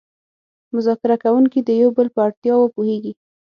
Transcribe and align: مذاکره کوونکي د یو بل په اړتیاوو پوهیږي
مذاکره 0.75 1.15
کوونکي 1.23 1.59
د 1.63 1.69
یو 1.81 1.89
بل 1.97 2.07
په 2.15 2.19
اړتیاوو 2.27 2.71
پوهیږي 2.75 3.13